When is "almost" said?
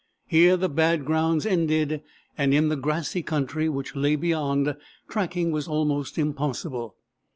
5.67-6.17